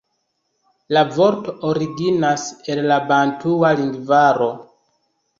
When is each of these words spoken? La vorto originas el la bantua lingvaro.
La 0.95 1.01
vorto 1.17 1.51
originas 1.71 2.45
el 2.75 2.81
la 2.93 2.97
bantua 3.11 3.69
lingvaro. 3.83 4.49